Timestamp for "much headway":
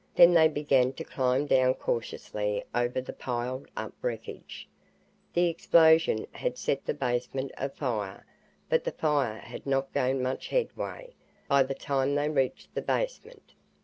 10.23-11.13